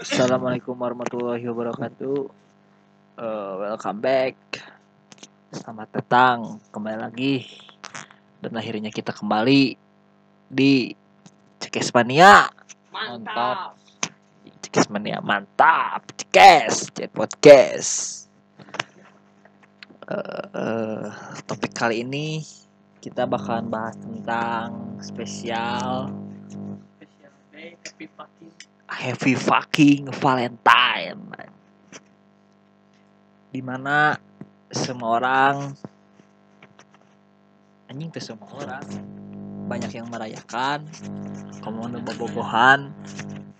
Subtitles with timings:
[0.00, 2.24] Assalamualaikum warahmatullahi wabarakatuh.
[3.20, 4.32] Uh, welcome back.
[5.52, 7.44] Selamat datang kembali lagi.
[8.40, 9.76] Dan akhirnya kita kembali
[10.48, 10.96] di
[11.60, 12.48] Cekesmania.
[12.88, 13.76] Mantap.
[14.64, 16.08] Cekesmania mantap.
[16.16, 18.24] Cekes, Cek podcast.
[20.08, 21.04] Uh, uh,
[21.44, 22.40] topik kali ini
[23.04, 26.08] kita bakalan bahas tentang spesial
[26.96, 31.22] Special day, happy fucking Happy fucking Valentine.
[33.50, 34.18] Di mana
[34.70, 35.54] semua orang
[37.86, 38.86] anjing tuh semua orang.
[39.70, 40.90] Banyak yang merayakan
[41.62, 42.90] kamu bobogohan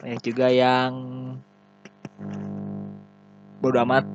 [0.00, 0.92] banyak juga yang
[3.60, 4.08] bodo amat.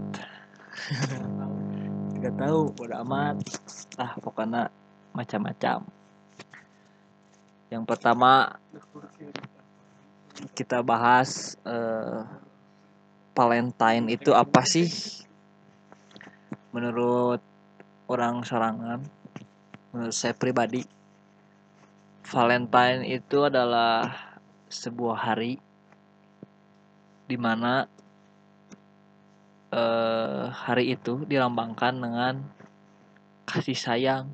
[2.18, 3.38] Tidak tahu bodo amat.
[4.02, 4.74] Ah pokoknya
[5.14, 5.86] macam-macam.
[7.70, 8.58] Yang pertama
[10.56, 12.20] kita bahas eh,
[13.36, 14.88] Valentine itu apa sih?
[16.76, 17.40] Menurut
[18.08, 19.00] orang sorangan
[19.96, 20.84] menurut saya pribadi
[22.26, 24.12] Valentine itu adalah
[24.68, 25.62] sebuah hari
[27.32, 27.88] di mana
[29.72, 32.34] eh, hari itu dilambangkan dengan
[33.48, 34.26] kasih sayang.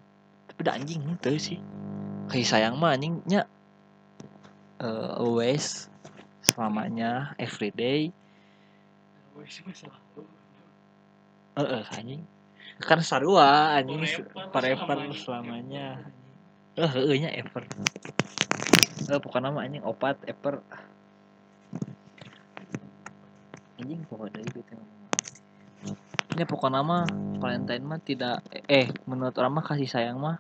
[0.50, 1.60] Tapi anjing itu sih?
[2.32, 3.46] Kasih sayang mah anjingnya
[4.82, 5.91] eh, always
[6.42, 8.10] selamanya everyday
[11.52, 12.22] eh eh, anjing.
[12.82, 14.02] Kan sarua anjing
[14.54, 16.00] Forever selamanya.
[16.80, 17.64] eh eh nya ever.
[19.12, 20.64] Eh pokoknya nama anjing opat ever.
[23.80, 24.62] Anjing pokoknya dari itu
[26.32, 27.04] ini pokoknya nama
[27.44, 28.40] Valentine mah tidak
[28.72, 30.40] eh menurut orang mah kasih sayang mah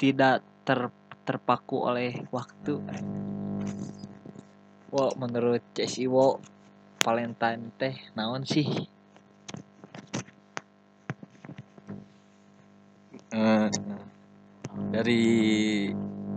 [0.00, 0.88] tidak ter
[1.28, 2.80] terpaku oleh waktu
[4.88, 6.40] Wow, menurut Cek Iwo
[7.04, 8.64] Valentine teh naon sih?
[13.28, 13.68] Eh,
[14.88, 15.24] dari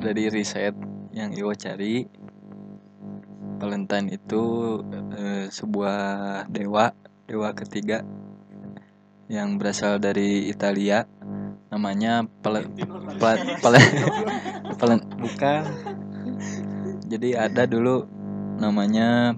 [0.04, 0.76] dari riset
[1.16, 2.04] yang Iwo cari
[3.56, 4.44] Valentine itu
[5.16, 6.92] eh, sebuah dewa
[7.32, 8.04] dewa ketiga
[9.32, 11.08] yang berasal dari Italia
[11.72, 12.68] namanya Pale,
[13.16, 13.96] Pale- Pale-
[14.80, 15.64] Pale- bukan
[17.08, 18.20] jadi ada dulu
[18.62, 19.34] namanya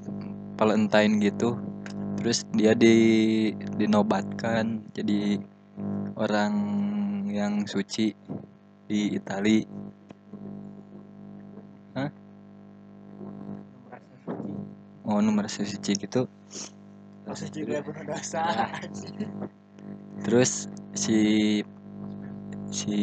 [0.59, 1.55] Valentine gitu
[2.19, 2.95] terus dia di
[3.79, 5.39] dinobatkan jadi
[6.19, 6.53] orang
[7.31, 8.11] yang suci
[8.85, 9.83] di Itali
[11.93, 12.09] Hah?
[15.05, 16.25] Oh, nomor suci gitu.
[17.53, 18.41] Juga penuh dosa.
[20.25, 20.65] Terus
[20.97, 21.19] si
[22.73, 22.97] si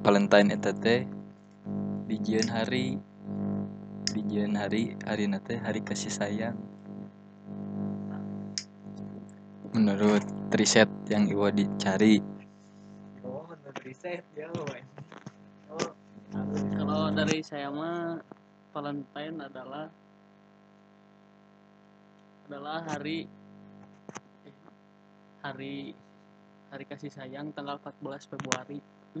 [0.00, 1.04] Valentine eta teh
[2.08, 2.96] dijieun hari
[4.08, 6.56] dijieun hari hari nate hari kasih sayang.
[9.70, 10.24] Menurut
[10.56, 12.18] riset yang Iwa dicari
[13.22, 14.50] Oh, menurut riset ya,
[16.74, 18.18] Kalau dari saya mah
[18.74, 19.86] Valentine adalah
[22.50, 23.30] adalah hari
[24.42, 24.56] eh,
[25.42, 25.94] hari
[26.70, 28.78] hari kasih sayang tanggal 14 Februari.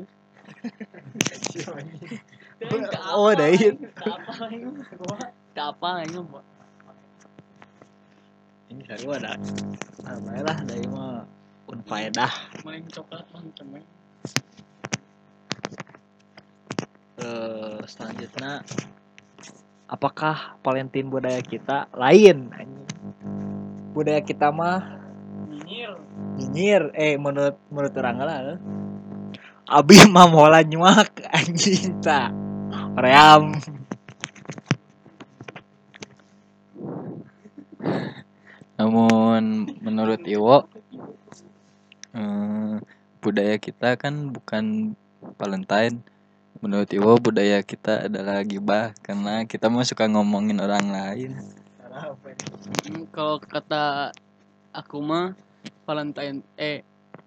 [1.70, 2.39] Hmm?
[3.10, 3.74] Oh, dain.
[5.56, 6.44] Apa aing mah?
[8.70, 9.34] Ini sarua ada.
[10.06, 11.24] Apa lah dari mah
[11.68, 12.32] unfaedah.
[12.64, 13.82] Main coklat mah temen.
[17.20, 18.64] Eh, selanjutnya
[19.92, 22.48] apakah Valentine budaya kita lain
[23.92, 24.80] budaya kita mah
[25.52, 26.00] Nyinyir.
[26.40, 28.40] nyinyir eh menurut menurut orang lah
[29.68, 32.32] abi mah mola nyuak anjing ta
[32.98, 33.60] ream
[38.80, 40.64] Namun menurut Iwo
[42.16, 42.74] eh,
[43.20, 44.96] budaya kita kan bukan
[45.36, 46.00] Valentine.
[46.64, 51.36] Menurut Iwo budaya kita adalah gibah karena kita mah suka ngomongin orang lain.
[52.88, 54.16] Hmm, kalau kata
[54.72, 55.36] aku mah
[55.84, 56.80] Valentine eh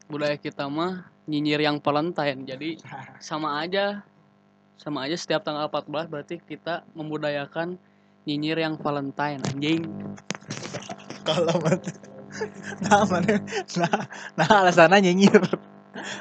[0.09, 2.49] budaya kita mah nyinyir yang Valentine.
[2.49, 2.81] Jadi
[3.21, 4.01] sama aja
[4.83, 7.79] sama aja setiap tanggal 14 berarti kita membudayakan
[8.27, 9.87] nyinyir yang Valentine anjing.
[11.23, 11.55] kalau
[12.83, 13.39] nah mana
[13.79, 13.95] nah
[14.35, 15.39] nah alasannya nyinyir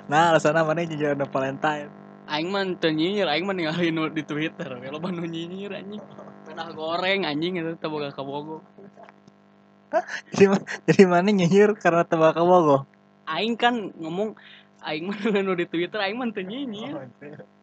[0.07, 1.91] nah alasannya mana nyinyir ada Valentine
[2.33, 4.71] Aing mah teu nyinyir, aing mah ninggalin di Twitter.
[4.71, 6.01] Kalau nu nyinyir anjing.
[6.47, 8.63] Pedah goreng anjing itu teu boga kabogo.
[10.33, 10.57] jadi
[10.89, 12.89] jadi mana nyinyir karena tebak bogo
[13.29, 14.39] Aing kan ngomong
[14.81, 15.19] aing mah
[15.61, 16.95] di Twitter aing mah teu nyinyir.
[16.95, 17.62] Mah berenang.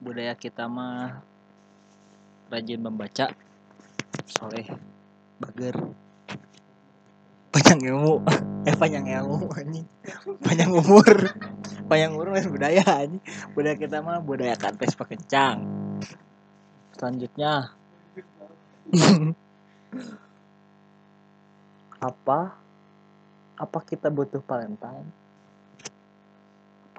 [0.00, 1.20] Budaya kita mah
[2.48, 3.28] rajin membaca
[4.26, 4.66] soleh
[5.36, 5.76] bager.
[7.50, 8.22] Panjang ilmu.
[8.64, 9.86] Eh panjang ilmu anjing.
[10.40, 11.34] Panjang umur.
[11.90, 13.20] Panjang umur mas budaya anjing.
[13.52, 15.66] Budaya kita mah budaya kantes pakencang.
[16.96, 17.76] Selanjutnya.
[22.00, 22.56] Apa?
[23.60, 25.19] Apa kita butuh Valentine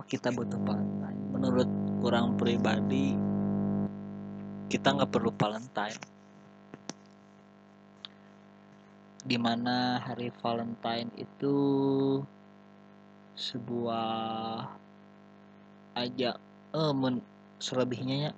[0.02, 1.70] apa kita butuh Valentine menurut
[2.02, 3.14] kurang pribadi
[4.66, 6.02] kita nggak perlu Valentine.
[9.22, 11.54] Di mana hari Valentine itu
[13.38, 14.66] sebuah
[15.94, 16.34] aja
[16.74, 17.22] eh men,
[17.62, 18.34] selebihnya ya.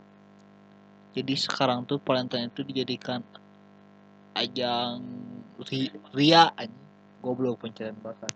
[1.15, 3.23] Jadi sekarang tuh Valentine itu dijadikan
[4.35, 4.99] ajang
[5.71, 6.51] ri, ria
[7.23, 8.35] goblok pencarian bakat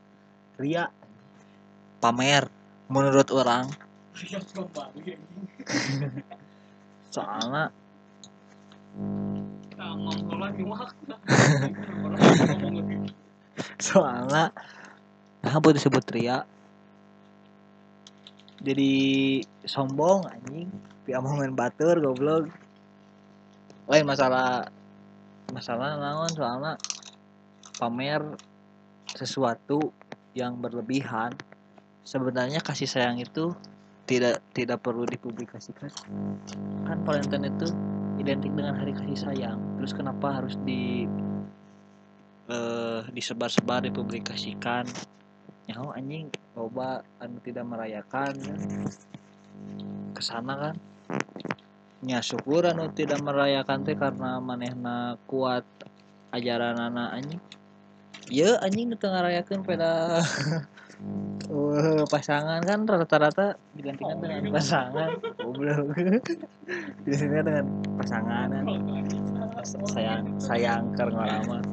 [0.55, 0.87] ria
[1.99, 2.56] pamer
[2.87, 3.67] menurut orang.
[7.13, 7.71] Soalnya
[13.77, 14.49] soalnya
[15.43, 16.43] nah apa disebut ria?
[18.57, 18.93] Jadi
[19.63, 20.69] sombong anjing.
[21.07, 22.51] Main batur goblok.
[23.87, 24.67] Lain masalah
[25.55, 26.73] masalah naon soalnya
[27.79, 28.19] pamer
[29.15, 29.95] sesuatu
[30.35, 31.31] yang berlebihan
[32.07, 33.51] sebenarnya kasih sayang itu
[34.07, 35.91] tidak tidak perlu dipublikasikan.
[36.87, 37.67] Kan Valentine itu
[38.15, 39.59] identik dengan hari kasih sayang.
[39.75, 41.03] Terus kenapa harus di
[42.47, 44.87] eh, disebar-sebar dipublikasikan?
[45.67, 48.59] Nyaho anjing loba anu tidak merayakan kan.
[50.15, 50.75] ke sana kan?
[52.07, 55.67] Nya syukur anu tidak merayakan teh karena manehna kuat
[56.31, 57.43] ajaran anak anjing.
[58.31, 60.63] Ya anjing nu teu ngarayakeun pada uh,
[62.13, 65.09] pasangan kan rata-rata digantikan dengan pasangan
[65.41, 65.95] goblok
[67.05, 67.65] digantikan dengan
[67.99, 68.65] pasangan kan
[69.65, 71.63] sayang sayang kerengora mah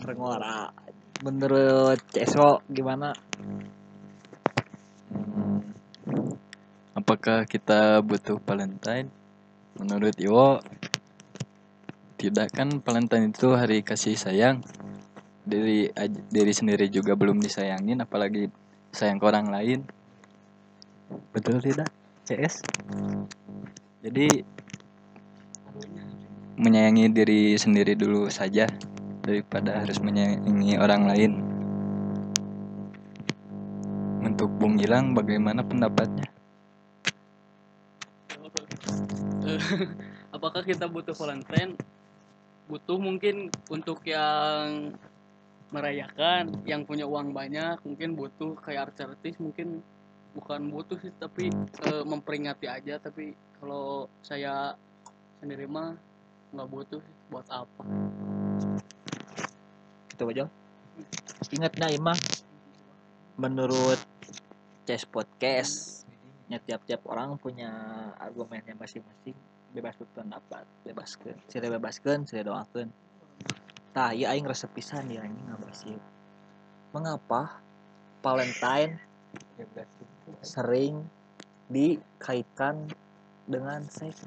[0.00, 0.58] kerengora
[1.24, 3.12] menurut Ceso gimana
[5.10, 6.38] Hmm.
[6.94, 9.10] Apakah kita butuh Valentine?
[9.78, 10.62] Menurut Iwo,
[12.14, 14.62] tidak kan Valentine itu hari kasih sayang.
[15.42, 15.90] Diri
[16.30, 18.50] diri sendiri juga belum disayangin, apalagi
[18.90, 19.80] sayang ke orang lain.
[21.34, 21.90] Betul tidak,
[22.26, 22.62] CS?
[24.00, 24.42] Jadi
[26.60, 28.68] menyayangi diri sendiri dulu saja
[29.26, 31.32] daripada harus menyayangi orang lain.
[34.20, 36.28] Untuk Bung Gilang, bagaimana pendapatnya?
[40.36, 41.74] apakah kita butuh Valentine
[42.70, 44.94] butuh mungkin untuk yang
[45.70, 49.82] merayakan yang punya uang banyak mungkin butuh kayak artis mungkin
[50.34, 51.50] bukan butuh sih tapi
[51.86, 52.98] eh, memperingati aja.
[52.98, 54.74] Tapi kalau saya
[55.38, 55.94] sendiri mah
[56.50, 57.82] nggak butuh buat apa.
[60.10, 60.46] Gitu aja
[61.50, 62.18] ingat nah imah.
[63.40, 63.98] Menurut
[64.84, 66.04] Ces Podcast
[66.50, 67.70] nya tiap-tiap orang punya
[68.18, 69.38] argumennya masing-masing.
[69.70, 72.90] Bebas berpendapat bebaskan sila bebaskan sila doakan
[73.90, 75.98] tah iya aing resep pisan ya ngabas ieu.
[76.90, 77.62] mengapa
[78.20, 78.98] Valentine
[80.42, 81.06] sering
[81.70, 82.90] dikaitkan
[83.46, 84.26] dengan seks?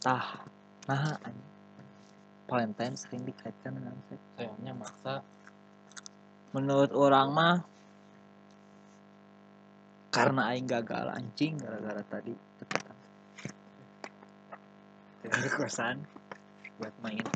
[0.00, 0.40] Tah
[0.88, 1.52] nah anjing.
[2.48, 4.24] Valentine sering dikaitkan dengan seks.
[4.38, 5.14] Sayangnya maksa.
[6.54, 7.56] Menurut orang mah
[10.14, 12.30] karena aing gagal anjing gara-gara tadi
[12.62, 12.96] tetetan
[15.26, 15.98] dari kosan
[16.78, 17.26] buat main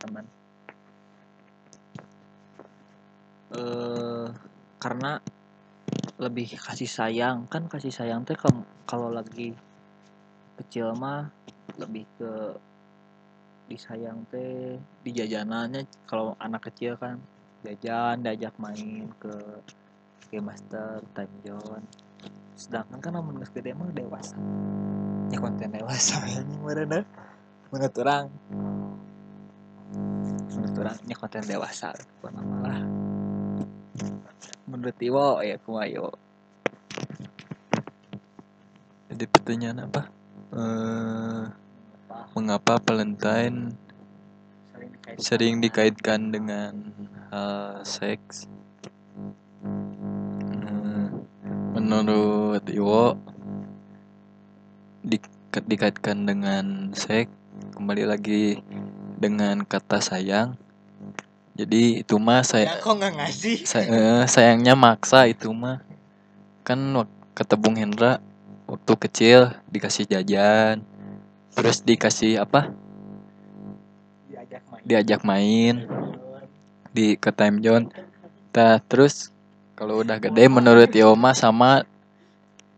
[0.00, 0.24] teman
[3.54, 4.26] eh
[4.80, 5.20] karena
[6.16, 7.46] lebih kasih sayang.
[7.46, 8.36] Kan kasih sayang teh
[8.88, 9.52] kalau lagi
[10.56, 11.28] kecil mah
[11.76, 12.32] lebih ke
[13.66, 17.18] disayang teh di jajanannya kalau anak kecil kan
[17.66, 19.34] jajan diajak main ke
[20.30, 21.86] game master time zone.
[22.56, 24.38] Sedangkan kan namun gede mah dewasa.
[25.34, 27.02] Ya konten dewasa anjing meureunna
[27.74, 28.30] menurut orang
[30.54, 31.90] menurut orang nya konten dewasa.
[32.22, 32.95] Bukan malah
[34.66, 36.10] menurut Iwo ya kumayo
[39.16, 40.12] Jadi pertanyaan apa?
[40.52, 41.42] Eh,
[42.36, 43.72] mengapa Valentine
[45.16, 46.92] sering dikaitkan dengan
[47.32, 48.44] hal seks?
[49.64, 51.24] Hmm,
[51.72, 53.16] menurut Iwo
[55.00, 55.32] di-
[55.64, 57.32] dikaitkan dengan seks
[57.72, 58.60] kembali lagi
[59.16, 60.60] dengan kata sayang.
[61.56, 63.56] Jadi itu mah saya ya kok nggak ngasih?
[63.64, 65.80] Say- eh, sayangnya maksa itu mah.
[66.60, 66.92] Kan
[67.32, 68.20] kata Bung Hendra
[68.68, 69.40] waktu kecil
[69.72, 70.84] dikasih jajan
[71.56, 72.68] terus dikasih apa?
[74.28, 74.82] Diajak main.
[74.84, 75.74] Diajak main
[76.92, 77.88] di ke time zone.
[78.52, 79.32] Tah, terus
[79.76, 81.88] kalau udah gede menurut Yoma sama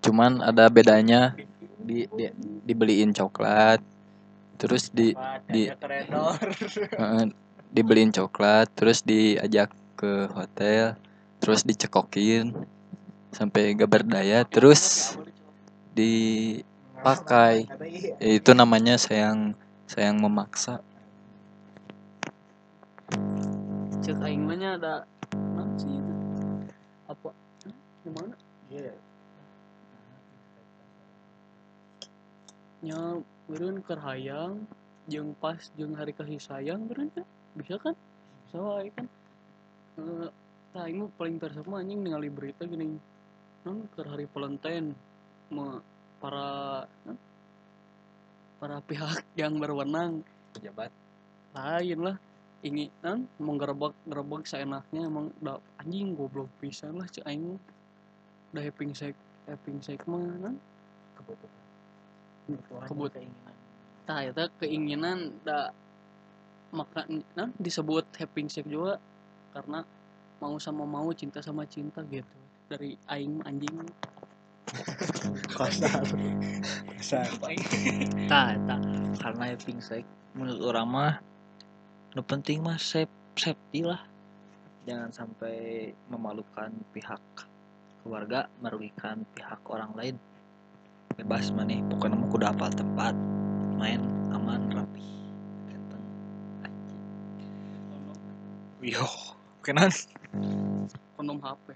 [0.06, 1.34] cuman ada bedanya.
[1.88, 2.34] Di, di-
[2.68, 3.80] dibeliin coklat
[4.60, 5.16] terus di
[5.48, 7.24] di- eh,
[7.72, 10.94] dibeliin coklat terus diajak ke hotel
[11.38, 12.54] terus dicekokin
[13.30, 15.14] sampai gak berdaya terus
[15.94, 17.66] dipakai.
[18.22, 19.54] Itu namanya sayang
[19.90, 20.80] sayang memaksa.
[24.04, 24.94] Cek aing mah nya ada
[27.08, 27.30] apa?
[27.32, 27.74] Hah?
[28.04, 28.34] gimana
[32.78, 33.00] nya
[33.50, 34.64] beureun keur hayang
[35.10, 37.24] jeung pas jeung hari kasih sayang beureun nya
[37.58, 37.94] bisa kan?
[38.54, 39.06] Soalnya kan?
[39.98, 40.30] Eh
[40.78, 42.94] aing mah paling tersep mah anjing ningali berita gini.
[43.66, 44.94] Non keur hari Valentine
[45.50, 45.82] me,
[46.22, 47.18] para non,
[48.62, 50.22] para pihak yang berwenang.
[50.54, 50.94] Pejabat
[51.52, 52.16] lain lah.
[52.58, 57.54] Ini kan menggerebek gerebek seenaknya emang udah anjing goblok pisan lah cek aing
[58.50, 59.14] udah having sex
[59.46, 60.54] having sex mah kan
[62.88, 63.54] Kebut- keinginan.
[64.08, 65.70] Tah eta keinginan da
[66.72, 69.00] maka nah, disebut having sex juga
[69.56, 69.80] karena
[70.38, 72.36] mau sama mau cinta sama cinta gitu.
[72.68, 73.88] Dari aing anjing.
[75.56, 76.04] Kasar
[77.00, 77.28] kasar
[78.28, 78.76] tah eta
[79.16, 80.04] karena having sex
[80.36, 81.14] menurut orang mah
[82.12, 83.10] nu penting mah safe
[83.40, 84.04] safety lah.
[84.84, 87.20] Jangan sampai memalukan pihak
[88.04, 90.16] keluarga merugikan pihak orang lain.
[91.16, 93.16] Bebas maneh pokoknya mah kudu hafal tempat
[93.80, 94.04] main
[94.36, 95.17] aman rapi
[98.82, 99.06] yo
[99.62, 99.90] kenan
[101.18, 101.74] kondom HP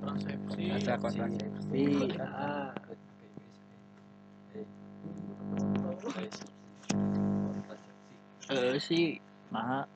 [0.00, 0.62] kontrasepsi.
[0.72, 1.82] Asa kontrasepsi.
[2.20, 2.72] Ah.
[8.50, 9.14] eh sih
[9.54, 9.86] nah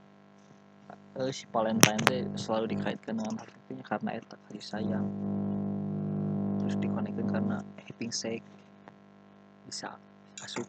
[1.19, 3.35] eh si Valentine teh selalu dikaitkan dengan
[3.71, 5.07] itu karena eta kasih sayang.
[6.63, 8.45] Terus dikonekkan karena having sex
[9.67, 9.97] bisa
[10.45, 10.69] asup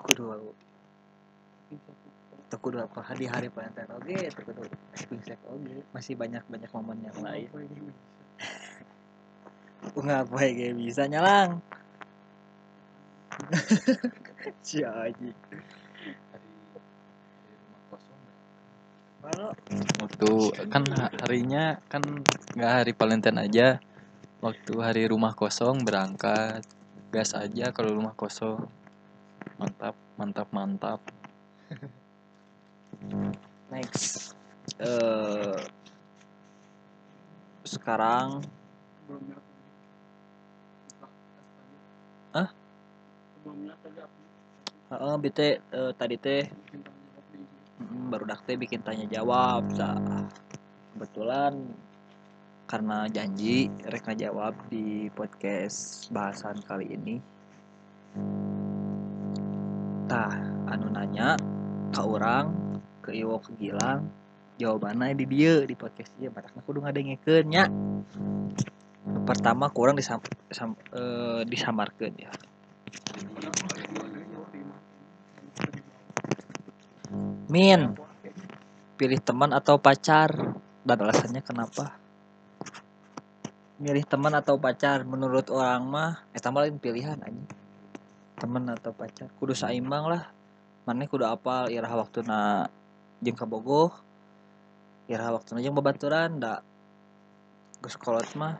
[0.00, 0.24] kudu
[2.48, 3.04] tuh kudu apa?
[3.12, 4.62] Di hari Valentine oke tuh kudu
[4.96, 7.48] having sex oke masih banyak banyak momen yang lain.
[9.98, 11.60] nggak apa ya bisa nyalang.
[14.64, 15.30] Si aji.
[19.98, 20.30] Waktu
[20.72, 22.00] kan ha- harinya kan
[22.56, 23.68] nggak hari Valentine aja.
[24.40, 26.64] Waktu hari rumah kosong berangkat
[27.10, 28.68] gas aja kalau rumah kosong
[29.58, 31.00] mantap mantap mantap.
[33.72, 34.34] Next.
[34.78, 35.58] Eh
[37.68, 38.40] sekarang
[42.32, 42.48] Hah?
[43.36, 44.00] sebelumnya tadi
[44.88, 46.44] heeh bete eh, tadi teh
[48.08, 49.96] baru dak teh bikin tanya jawab sa.
[50.96, 51.60] Kebetulan
[52.68, 57.16] karena janji rek jawab di podcast bahasan kali ini
[60.08, 60.32] tah
[60.72, 61.36] anu nanya
[61.92, 62.48] ke orang
[63.04, 64.08] ke Iwo ke Gilang
[64.56, 67.68] jawabannya di dia di podcast dia batakna kudu ngadengekeun nya.
[69.28, 72.32] Pertama kurang disam, sam, eh, disamarkeun ya.
[77.52, 77.92] Min
[78.96, 80.56] pilih teman atau pacar?
[80.88, 81.92] Dan alasannya kenapa?
[83.76, 85.04] Milih teman atau pacar?
[85.04, 87.57] Menurut orang mah eh tambah lain pilihan aja
[88.38, 89.28] teman atau pacar.
[89.36, 90.30] Kudu saimbang lah.
[90.86, 92.70] Mana kudu apal irah waktu na
[93.20, 93.92] jeung kabogoh
[95.10, 96.64] irah waktu na jeung babaturan da
[97.82, 98.56] geus kolot mah.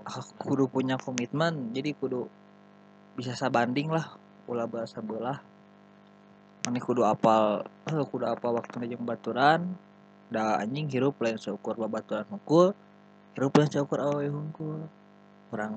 [0.00, 2.24] Ah, kudu punya komitmen jadi kudu
[3.14, 4.16] bisa sabanding lah
[4.48, 5.38] ulah bahasa belah
[6.64, 9.76] mana kudu apal eh, kudu apal waktu na jeung baturan
[10.32, 12.72] da anjing hirup lain seukur babaturan hungkul
[13.36, 14.88] hirup lain seukur awewe hungkul
[15.52, 15.74] kurang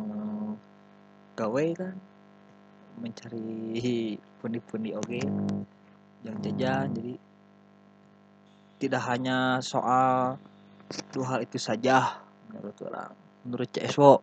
[1.35, 1.95] gawe kan
[2.99, 5.23] mencari pundi-pundi oge
[6.23, 7.13] yang jajan jadi
[8.83, 10.35] tidak hanya soal
[11.15, 12.19] dua hal itu saja
[12.51, 13.11] menurut orang.
[13.43, 14.19] Menurut CSWO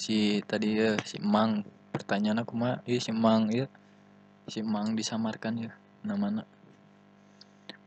[0.00, 1.64] si tadi ya si Mang.
[1.92, 3.68] Pertanyaan aku mah iya si Mang ya.
[4.48, 6.48] Si Mang disamarkan ya namanya.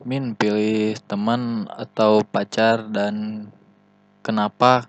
[0.03, 3.47] Min pilih teman atau pacar dan
[4.19, 4.85] kenapa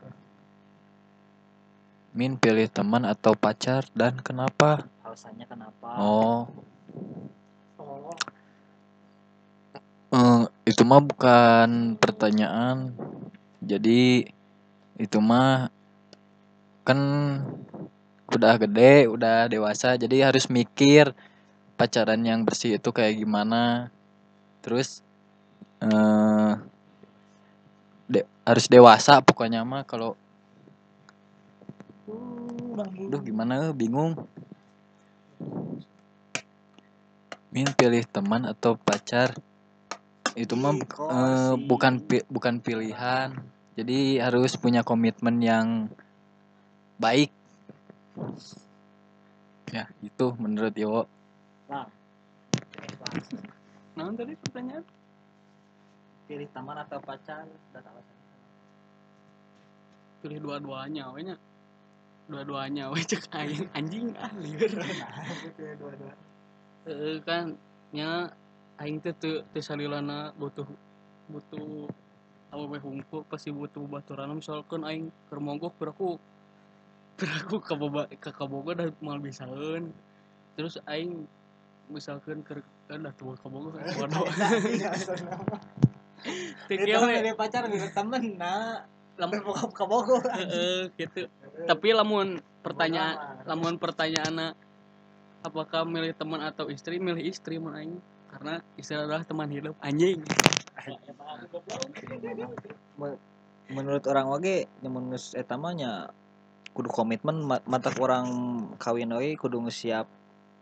[2.15, 4.87] Min pilih teman atau pacar dan kenapa?
[5.03, 5.89] Alasannya kenapa?
[5.99, 6.47] Oh.
[10.15, 12.95] Eh, itu mah bukan pertanyaan.
[13.59, 14.31] Jadi
[14.95, 15.75] itu mah
[16.87, 17.01] kan
[18.31, 21.11] udah gede udah dewasa jadi harus mikir
[21.75, 23.91] pacaran yang bersih itu kayak gimana.
[24.63, 25.03] Terus
[25.83, 26.53] eh
[28.07, 30.15] de- harus dewasa pokoknya mah kalau
[32.05, 33.73] Duh gimana?
[33.73, 34.29] Bingung.
[37.49, 39.33] Min pilih teman atau pacar?
[40.35, 41.63] Itu mah eh, sih?
[41.71, 43.31] bukan pi- bukan pilihan.
[43.79, 45.87] Jadi harus punya komitmen yang
[46.99, 47.31] baik.
[49.71, 51.03] Ya itu menurut Iwo.
[51.71, 51.87] Nah,
[54.19, 54.85] tadi pertanyaan?
[56.27, 57.47] Pilih teman atau pacar?
[57.71, 57.83] Dan
[60.25, 61.37] pilih dua-duanya.
[62.25, 64.73] Dua-duanya we cek aing anjing ah lieur.
[66.89, 67.53] Heeh kan
[67.93, 68.33] nya
[68.81, 70.65] aing teh teu teu salilana butuh
[71.29, 71.89] butuh
[72.49, 74.41] awewe hungkul pasti butuh baturan.
[74.41, 76.17] Misalkan aing keur mogok piraku
[77.21, 79.93] piraku ka boba ka kaboga da mal bisaeun.
[80.57, 81.29] Terus aing
[81.93, 84.25] misalkan keur kan dah tua kaboga waduh.
[86.73, 91.31] Teu kieu we pilih pacar pilih temen nah Lam- bokap ke Bogor Heeh, gitu.
[91.71, 94.59] Tapi lamun pertanyaan lamun pertanyaan
[95.45, 98.01] apakah milih teman atau istri, milih istri mun aing
[98.33, 100.19] karena istri adalah teman hidup anjing.
[103.71, 106.13] menurut orang wage nyamun geus eta mah nya
[106.77, 108.27] kudu komitmen ma- mata orang
[108.77, 110.05] kawin we kudu siap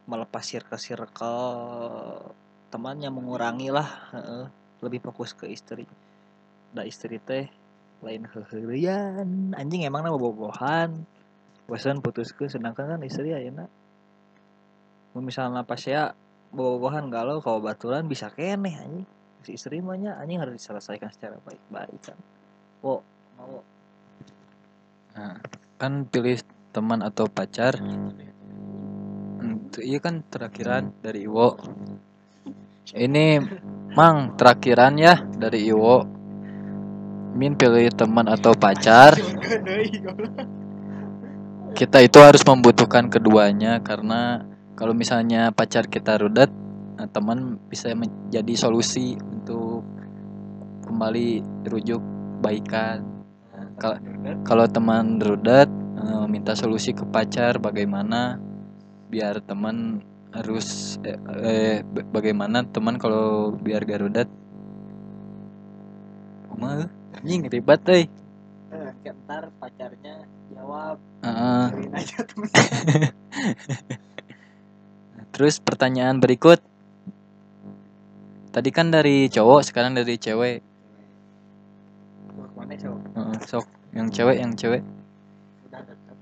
[0.07, 2.31] melepas circle circle
[2.71, 4.45] temannya mengurangi lah heeh.
[4.87, 5.83] lebih fokus ke istri
[6.71, 7.51] da istri teh
[8.03, 11.07] lain heheurian anjing emang nama bobohan.
[11.71, 13.71] Bosan putuskeun sedangkan kan istri ayeuna
[15.13, 16.17] mun misalnya pas ya
[16.51, 19.07] bobohan galau kalau baturan bisa keneh anjing.
[19.47, 22.19] Si istri mah nya anjing harus diselesaikan secara baik-baik kan.
[22.83, 23.01] Oh
[23.39, 23.63] mau
[25.13, 25.37] Nah,
[25.77, 26.41] kan pilih
[26.73, 27.77] teman atau pacar.
[29.45, 31.53] Itu iya kan terakhiran dari Iwo.
[32.93, 33.27] Ini
[33.93, 36.01] Mang terakhiran ya dari Iwo
[37.33, 39.16] Min pilih teman atau pacar.
[41.73, 44.45] Kita itu harus membutuhkan keduanya karena
[44.77, 46.53] kalau misalnya pacar kita rudet
[47.01, 49.81] nah, teman bisa menjadi solusi untuk
[50.85, 51.40] kembali
[51.73, 52.03] rujuk
[52.45, 53.01] baikan.
[54.45, 58.37] Kalau teman rudet eh, minta solusi ke pacar bagaimana
[59.09, 60.05] biar teman
[60.37, 64.29] harus eh, eh, ba- bagaimana teman kalau biar gak rudet?
[66.53, 67.02] Kumaha?
[67.23, 68.05] Anjing ribet euy.
[68.75, 70.99] Eh, ntar pacarnya jawab.
[71.23, 72.27] Cariin aja
[75.33, 76.59] Terus pertanyaan berikut.
[78.51, 80.61] Tadi kan dari cowok, sekarang dari cewek.
[82.59, 83.01] mana cowok?
[83.17, 84.83] Heeh, sok, yang cewek, yang cewek.
[85.71, 86.17] udah deket.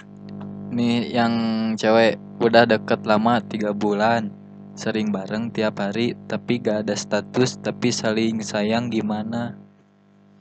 [0.70, 1.34] Nih yang
[1.80, 2.20] cewek.
[2.44, 4.30] Udah deket lama tiga bulan,
[4.76, 9.58] sering bareng tiap hari, tapi gak ada status, tapi saling sayang gimana?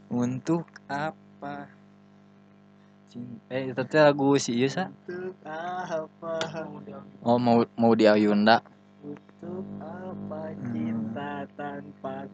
[0.10, 1.70] Untuk apa?
[3.50, 4.90] Eh, itu teh lagu si Ieu sa?
[5.02, 6.34] untuk apa
[7.22, 8.62] Oh mau mau di Ayunda.
[9.02, 10.66] untuk apa Hmm.
[10.70, 12.26] cinta tanpa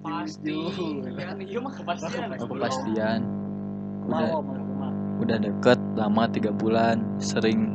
[0.00, 0.54] Pasti.
[0.70, 2.30] kejujuran Iya mah kepastian.
[2.36, 3.20] Kepastian.
[4.06, 7.66] Udah mau mau mau udah deket lama tiga bulan, sering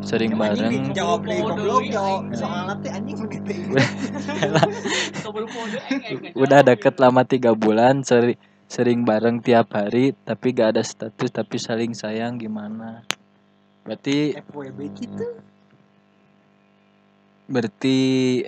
[0.00, 0.92] sering bareng.
[0.92, 2.34] jawab Kode goblok jawab aing.
[2.36, 3.52] soalnya teh anjing begitu
[6.34, 7.02] udah jawab, deket gitu.
[7.02, 8.36] lama tiga bulan sering
[8.72, 13.04] sering bareng tiap hari tapi gak ada status tapi saling sayang gimana
[13.84, 15.28] berarti FWB gitu
[17.52, 17.98] berarti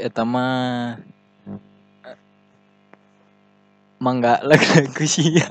[0.01, 0.97] eta mah
[2.09, 2.17] eh,
[4.01, 5.45] mangga lagu sia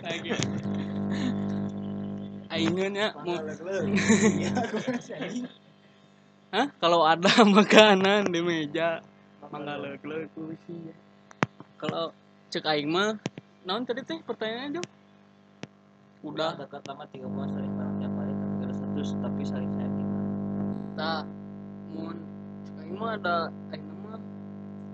[0.00, 0.32] Lagi.
[2.48, 4.54] Aingnya mau Iya,
[6.54, 6.66] Hah?
[6.80, 7.28] Kalau ada
[7.60, 9.04] makanan di meja
[9.52, 10.32] mangga leuk-leuk
[10.64, 10.94] sih.
[11.76, 12.14] Kalau
[12.50, 13.18] cek aing mah.
[13.66, 14.86] Naon tadi teh pertanyaannya Jom?
[16.26, 16.54] udah.
[16.54, 19.94] Udah dekat lama tiga bulan sering bareng tiap hari tapi ada status tapi saling sayang
[19.98, 20.30] gimana
[20.94, 21.24] tak
[21.90, 22.16] mun.
[22.66, 23.36] Cek aing mah ada
[23.74, 24.18] aing mah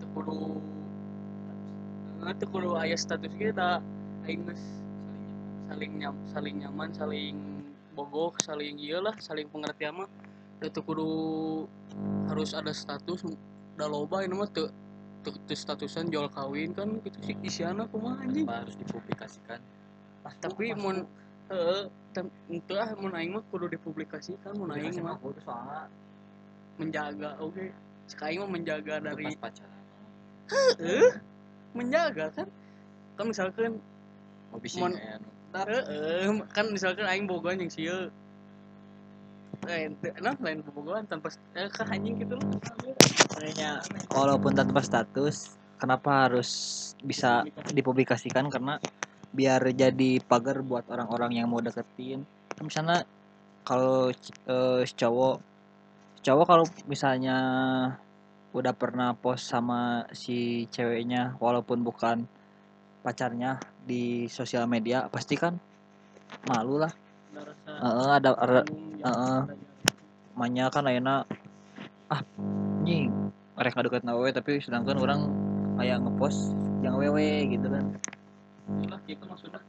[0.00, 0.36] teu kudu
[2.24, 3.80] eh, teu kudu aya status da
[4.24, 4.64] aing geus
[5.68, 7.36] saling nyam saling nyaman saling
[7.92, 10.10] bogok saling ieu lah saling pengertian mah.
[10.62, 11.08] Teu kudu
[12.32, 13.20] harus ada status
[13.76, 14.72] da loba ini mah teu
[15.52, 18.46] statusan jual kawin kan gitu sih isiana kumaha anjing?
[18.48, 19.60] Harus dipublikasikan?
[20.22, 21.06] Tapi mun
[21.50, 21.82] heeh
[22.50, 25.18] itu ah mun aing mah kudu dipublikasikan mun aing mah.
[26.80, 27.70] Menjaga oke.
[28.10, 29.82] Cek aing mah menjaga dari Pas pacaran.
[30.82, 31.12] Eh
[31.72, 32.48] menjaga kan?
[33.14, 33.78] Kan misalkan
[34.50, 35.28] mau bisa Mon- anu.
[35.52, 38.08] Heeh, kan misalkan aing bogohan yang sieu.
[39.62, 42.50] Lain nah lain bogohan tanpa eh, kah anjing gitu loh
[43.42, 43.82] Kayaknya
[44.14, 46.50] walaupun tanpa status, kenapa harus
[47.02, 47.42] bisa
[47.74, 48.46] dipublikasikan?
[48.46, 48.78] Karena
[49.34, 52.22] biar jadi pagar buat orang-orang yang mau deketin.
[52.54, 53.02] Kan Misalnya
[53.66, 55.42] kalau si cowok
[56.22, 57.38] cowok kalau misalnya
[58.54, 62.22] udah pernah post sama si ceweknya walaupun bukan
[63.02, 65.58] pacarnya di sosial media pasti kan
[66.46, 66.94] malu lah.
[67.34, 68.62] Heeh, ada ada
[69.02, 69.58] jarak.
[70.38, 71.26] manya kan ayeuna
[72.06, 72.22] ah
[72.82, 73.21] anjing
[73.52, 75.20] mereka deket nawe tapi sedangkan orang
[75.76, 77.84] kayak ngepost yang wewe gitu kan.
[78.80, 79.60] Itulah gitu maksudnya.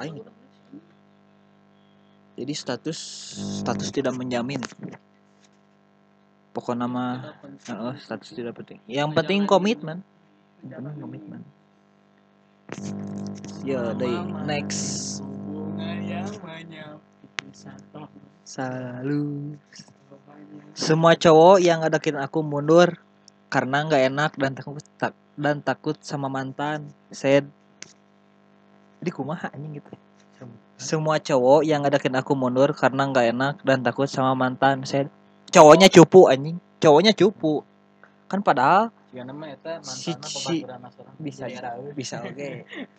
[0.00, 0.24] Aing.
[2.40, 2.98] Jadi status
[3.60, 4.64] status tidak menjamin.
[4.64, 4.98] Tidak
[7.38, 7.68] penting.
[7.68, 8.80] heeh, status tidak penting.
[8.88, 10.02] Yang penting komitmen.
[10.64, 11.40] Yang penting komitmen.
[13.60, 15.20] Ya Mama, next.
[15.20, 16.00] hubungan
[20.76, 22.96] Semua cowok yang ngedeketin aku mundur
[23.50, 26.88] karena nggak enak dan takut tak, dan takut sama mantan.
[27.10, 27.46] Said.
[29.00, 29.90] Jadi kumaha anjing gitu.
[30.80, 34.84] Semua cowok yang ngedeketin aku mundur karena nggak enak dan takut sama mantan.
[34.88, 35.08] Said.
[35.50, 36.56] Cowoknya cupu anjing.
[36.80, 37.60] Cowoknya cupu.
[38.30, 38.94] Kan padahal
[39.82, 40.62] Si- si-
[41.18, 41.50] bisa
[41.98, 42.48] bisa oke.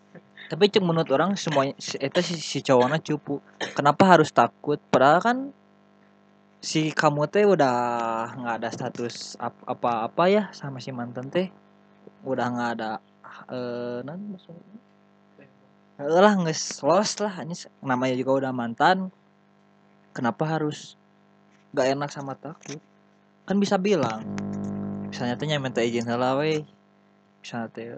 [0.51, 3.39] Tapi cek menurut orang semuanya si- eta si, si cowoknya cupu.
[3.71, 4.75] Kenapa harus takut?
[4.91, 5.37] Padahal kan
[6.61, 7.73] si kamu teh udah
[8.37, 11.49] nggak ada status ap- apa-apa ya sama si mantan teh.
[12.21, 12.91] Udah nggak ada
[13.49, 14.05] eh.
[16.01, 19.09] Eh, lah nges lost lah ini namanya juga udah mantan.
[20.13, 20.93] Kenapa harus
[21.73, 22.77] nggak enak sama takut?
[23.49, 24.21] Kan bisa bilang.
[25.09, 26.61] Misalnya teh nya minta izin heula we.
[27.41, 27.89] Misalnya teh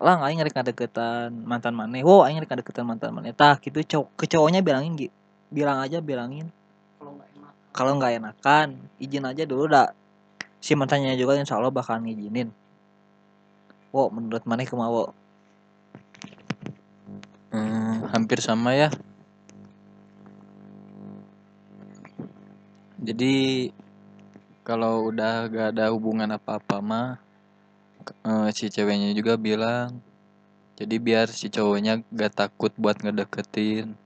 [0.00, 4.08] lah aing rek ngadeketan mantan maneh wow aing rek ngadeketan mantan maneh tah gitu cowok
[4.16, 5.12] ke cowoknya bilangin gitu
[5.52, 6.48] bilang aja bilangin
[7.70, 9.90] kalau nggak enakan izin aja dulu dah
[10.60, 12.50] si mantannya juga insya Allah bakal ngizinin
[13.90, 15.04] wow menurut kumaha wo
[17.50, 18.94] Hmm, hampir sama ya.
[23.02, 23.74] Jadi
[24.62, 27.08] kalau udah gak ada hubungan apa-apa mah
[28.22, 29.98] eh, si ceweknya juga bilang.
[30.78, 33.98] Jadi biar si cowoknya gak takut buat ngedeketin.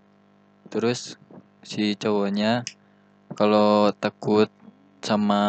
[0.73, 1.21] Terus
[1.61, 2.65] si cowoknya
[3.37, 4.49] kalau takut
[5.05, 5.43] sama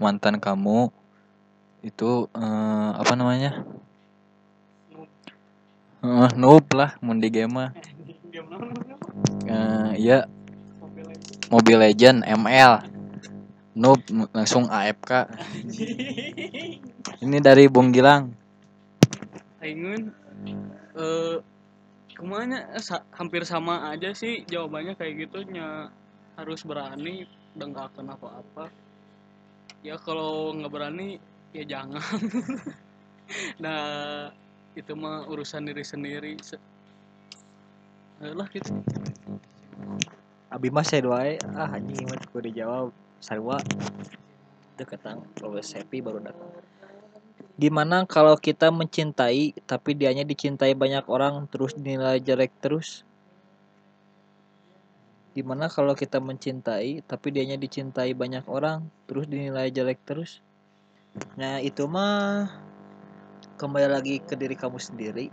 [0.00, 0.88] mantan kamu
[1.84, 3.66] itu eh, apa namanya?
[6.00, 7.70] Eh, noob lah mun di game mah.
[9.44, 10.24] Eh, aja
[11.50, 12.72] Mobile Legend ML
[13.74, 15.26] Noob langsung AFK
[17.20, 18.32] Ini dari Bung Gilang.
[19.60, 20.14] Aingun
[20.96, 21.36] eh
[22.14, 22.70] ke mana?
[23.12, 25.92] Hampir sama aja sih jawabannya kayak gitu nya
[26.40, 28.72] harus berani dan gak akan apa-apa.
[29.84, 31.20] Ya kalau nggak berani
[31.52, 32.00] ya jangan.
[33.62, 34.26] Nah
[34.74, 36.34] itu mah urusan diri sendiri.
[36.42, 36.58] Se-
[38.18, 38.74] lah gitu.
[40.50, 42.90] Abi mah saya doain ah anjing mah kudu dijawab.
[43.22, 43.62] Sarua
[44.74, 46.50] deketan Lowes happy baru datang.
[47.54, 53.06] Gimana kalau kita mencintai tapi dianya dicintai banyak orang terus dinilai jelek terus
[55.40, 60.44] gimana kalau kita mencintai tapi dianya dicintai banyak orang terus dinilai jelek terus?
[61.40, 62.52] Nah itu mah
[63.56, 65.32] kembali lagi ke diri kamu sendiri.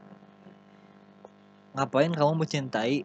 [1.76, 3.04] Ngapain kamu mencintai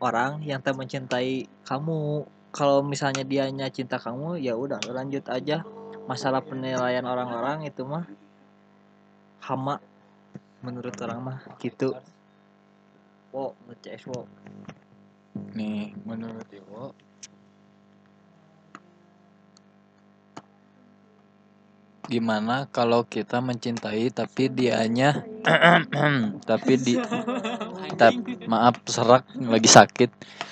[0.00, 2.24] orang yang tak mencintai kamu?
[2.52, 5.60] Kalau misalnya dianya cinta kamu ya udah lanjut aja.
[6.08, 8.08] Masalah penilaian orang-orang itu mah
[9.44, 9.84] hama
[10.64, 11.92] menurut orang mah gitu.
[13.28, 14.24] Wo nge-CS wo
[15.34, 16.92] Nih menurut Iwo
[22.10, 25.22] Gimana kalau kita mencintai tapi dianya
[26.50, 26.94] tapi di
[27.96, 28.12] tap,
[28.50, 30.10] maaf serak lagi sakit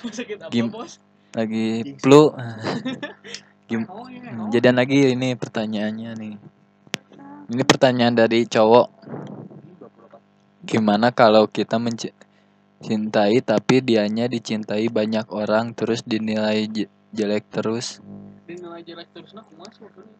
[0.09, 0.97] sakit apa Gim- bos
[1.35, 2.31] lagi flu
[3.71, 4.51] Gim- iya.
[4.51, 6.35] Jadian lagi ini pertanyaannya nih.
[7.55, 8.87] Ini pertanyaan dari cowok.
[10.67, 12.20] Gimana kalau kita mencintai
[13.45, 18.01] tapi dianya dicintai banyak orang terus dinilai je- jelek terus?
[18.49, 20.17] dinilai jelek terus nah sebetulnya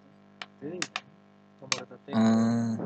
[2.11, 2.77] Hmm.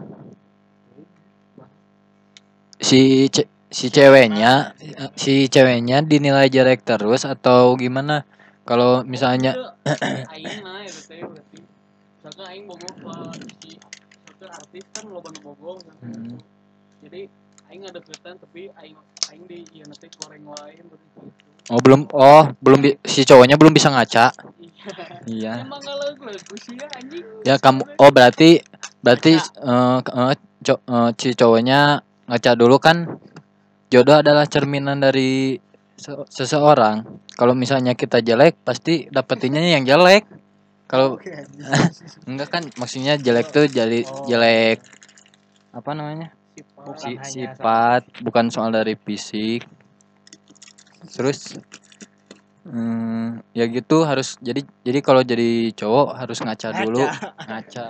[2.79, 4.71] Si ce- si ceweknya
[5.19, 8.23] si ceweknya dinilai jelek terus atau gimana?
[8.63, 9.57] Kalau misalnya
[12.25, 12.65] misalkan aing
[13.61, 13.77] si
[14.45, 15.95] artis kan kan.
[16.01, 16.37] Hmm.
[17.05, 17.29] jadi
[17.71, 18.97] aing ada deketan tapi aing
[19.31, 21.19] aing di ieu nanti goreng wae terus gitu.
[21.73, 24.29] Oh belum oh belum bi- si cowoknya belum bisa ngaca.
[25.25, 25.65] Iya.
[25.65, 26.13] Emang kalau
[26.61, 27.25] sih ya anjing.
[27.41, 28.61] Ya kamu oh berarti
[29.01, 33.17] berarti eh eh, co- eh, si cowoknya ngaca dulu kan
[33.89, 35.57] jodoh adalah cerminan dari
[35.97, 37.01] se- seseorang.
[37.33, 40.29] Kalau misalnya kita jelek pasti dapetinnya yang jelek.
[40.85, 41.17] Kalau
[42.29, 44.29] enggak kan maksudnya jelek tuh jadi Oh.
[44.29, 44.85] jelek
[45.73, 46.29] apa namanya?
[46.75, 49.67] Bukan Si- hanya sifat bukan soal dari fisik.
[51.11, 51.59] Terus
[52.65, 57.05] hmm, ya gitu harus jadi jadi kalau jadi cowok harus ngaca dulu
[57.49, 57.85] ngaca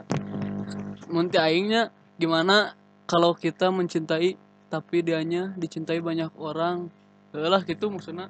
[1.10, 2.74] Munti aingnya gimana
[3.06, 4.36] kalau kita mencintai
[4.68, 6.90] tapi dianya dicintai banyak orang.
[7.32, 8.28] Lah gitu maksudnya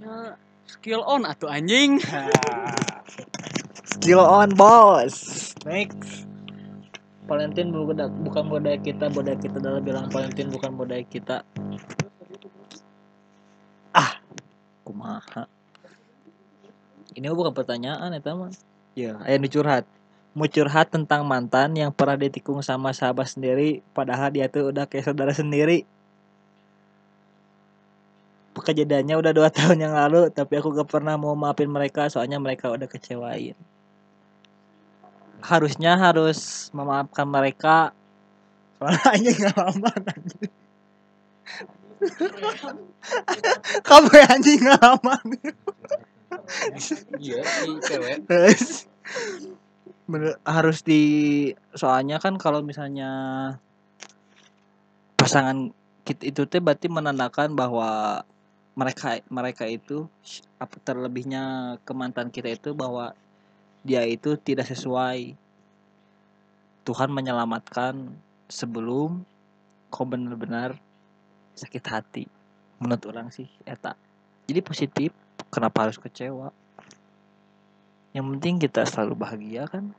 [0.00, 0.34] ya
[0.68, 2.00] skill on atau anjing.
[3.88, 5.56] Skill on bos.
[5.64, 6.27] Next.
[7.28, 11.44] Valentine bukan bukan budaya kita, budaya kita adalah bilang Valentine bukan budaya kita.
[13.92, 14.16] Ah,
[14.80, 15.44] kumaha.
[17.12, 18.48] Ini bukan pertanyaan ya mah.
[18.96, 19.84] Ya, ayo dicurhat.
[20.32, 25.12] Mau curhat tentang mantan yang pernah ditikung sama sahabat sendiri padahal dia tuh udah kayak
[25.12, 25.84] saudara sendiri.
[28.56, 32.72] Kejadiannya udah dua tahun yang lalu tapi aku gak pernah mau maafin mereka soalnya mereka
[32.72, 33.54] udah kecewain
[35.42, 37.92] harusnya harus memaafkan mereka.
[38.78, 40.52] Soalnya aja ngalaman anjing.
[43.82, 45.26] Kamu yang anjing ngalaman
[47.20, 47.42] iya
[47.84, 48.24] cewek.
[48.24, 48.88] Terus,
[50.08, 51.02] bener harus di
[51.76, 53.10] soalnya kan kalau misalnya
[55.20, 55.72] pasangan
[56.08, 58.22] kita itu teh berarti menandakan bahwa
[58.72, 60.08] mereka mereka itu
[60.56, 63.12] apa terlebihnya ke mantan kita itu bahwa
[63.84, 65.34] dia itu tidak sesuai.
[66.86, 68.16] Tuhan menyelamatkan
[68.48, 69.22] sebelum
[69.92, 70.80] kau benar-benar
[71.58, 72.24] sakit hati.
[72.80, 73.98] Menurut orang sih eta.
[74.48, 75.10] Jadi positif
[75.52, 76.54] kenapa harus kecewa?
[78.16, 79.92] Yang penting kita selalu bahagia kan?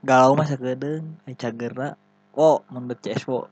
[0.00, 2.00] Galau masa gedeng aja gerak
[2.34, 3.50] oh menurut CSWO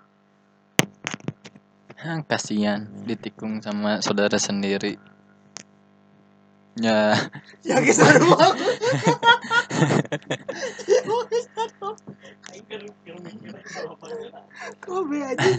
[1.99, 4.97] Hah, kasihan ditikung sama saudara sendiri
[6.81, 7.15] ya.
[7.67, 8.55] Ya kisah rumah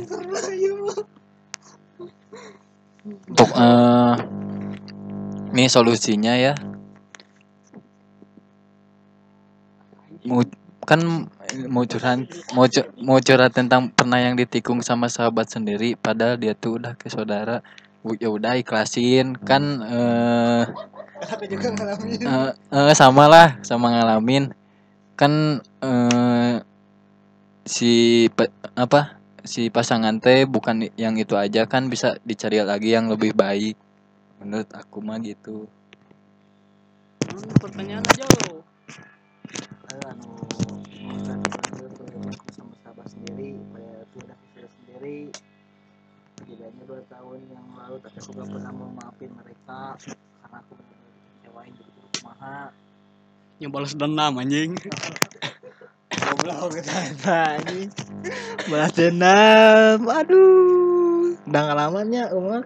[0.09, 1.05] pernah yuk
[3.29, 4.15] untuk eh
[5.49, 6.53] ini solusinya ya.
[10.27, 10.45] Mau
[10.85, 11.25] kan
[11.69, 12.65] mau curhat mau
[13.01, 17.65] mau curhat tentang pernah yang ditikung sama sahabat sendiri padahal dia tuh udah ke saudara
[18.19, 19.35] ya udah ikhlasin.
[19.43, 20.63] Kan eh
[21.33, 22.19] aku juga ngalamin.
[22.23, 24.55] eh, eh, sama lah sama ngalamin.
[25.19, 26.55] Kan eh
[27.67, 31.67] si pe- apa si pasangan teh bukan yang itu aja.
[31.67, 33.75] Kan bisa dicari lagi yang lebih baik.
[34.39, 35.67] Menurut aku mah gitu.
[37.27, 38.63] Hmm, pertanyaan aja lo.
[40.09, 40.31] anu
[42.29, 44.37] aku sama sahabat sendiri kayak udah
[44.79, 45.17] sendiri
[46.47, 49.95] bedanya dua tahun yang lalu tapi aku gak pernah mau maafin mereka
[50.39, 52.59] karena aku benar-benar dikecewain jadi guru kumaha
[53.59, 54.71] Yang balas dendam anjing.
[56.19, 57.89] goblok kita anjing?
[58.71, 61.35] Balas dendam aduh.
[61.43, 62.61] Udah ngalamannya umur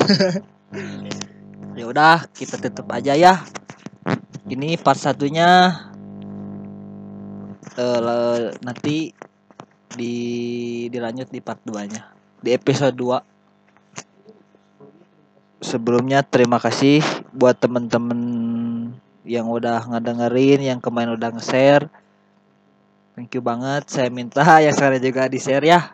[1.78, 3.40] ya udah kita tutup aja ya.
[4.48, 5.72] Ini part satunya.
[7.80, 9.08] Le- nanti
[9.96, 10.14] di
[10.92, 13.30] dilanjut di part 2 nya di episode 2
[15.60, 17.04] sebelumnya terima kasih
[17.36, 18.20] buat temen-temen
[19.28, 21.86] yang udah ngedengerin yang kemarin udah nge-share.
[23.14, 23.86] Thank you banget.
[23.92, 25.92] Saya minta yang sekarang juga di share ya.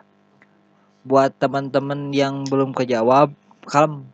[1.03, 3.35] Buat teman-teman yang belum kejawab
[3.67, 4.07] kalem.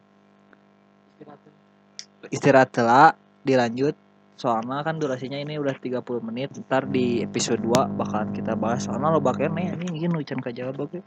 [2.34, 3.13] Istirahat lah
[3.46, 3.93] dilanjut.
[4.34, 8.89] Soalnya kan durasinya ini udah 30 menit ntar di episode 2 bakalan kita bahas.
[8.89, 11.00] Soalnya lo bakal nih ini hujan kejawab oke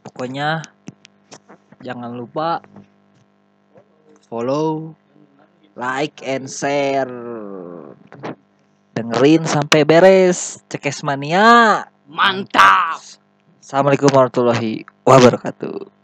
[0.00, 0.64] pokoknya
[1.84, 2.64] jangan lupa
[4.26, 4.96] follow
[5.76, 7.12] like and share.
[8.96, 10.64] Dengerin sampai beres.
[10.72, 11.84] Cekes mania.
[12.08, 13.02] Mantap.
[13.66, 15.95] assalamualaikum warahmatullahi wabarakatuh